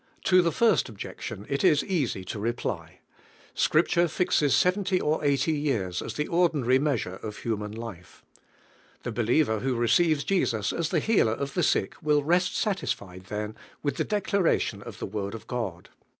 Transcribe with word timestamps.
To 0.23 0.41
the 0.41 0.51
first 0.51 0.89
objection 0.89 1.45
it 1.47 1.63
is 1.63 1.83
easy 1.83 2.25
to 2.25 2.39
re 2.39 2.53
ply. 2.53 3.01
Scripture 3.53 4.07
fixes 4.07 4.55
seventy 4.55 4.99
or 4.99 5.23
eighty 5.23 5.51
yeans 5.51 6.01
as 6.01 6.15
the 6.15 6.27
ordinary 6.27 6.79
measure 6.79 7.17
of 7.17 7.37
human 7.37 7.71
life. 7.71 8.25
The 9.03 9.11
believer 9.11 9.59
who 9.59 9.75
receives 9.75 10.23
Jesus 10.23 10.73
as 10.73 10.89
the 10.89 10.97
Healer 11.01 11.33
of 11.33 11.53
the 11.53 11.61
sick 11.61 11.93
will 12.01 12.23
rest 12.23 12.57
satisfied 12.57 13.25
then 13.25 13.55
with 13.83 13.97
the 13.97 14.03
declaration 14.03 14.81
of 14.81 14.97
the 14.97 15.05
Word 15.05 15.35
of 15.35 15.45
God. 15.45 15.89